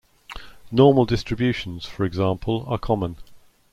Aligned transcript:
Normal 0.71 1.05
distributions, 1.05 1.85
for 1.85 2.05
example, 2.05 2.65
are 2.67 2.79
common. 2.79 3.17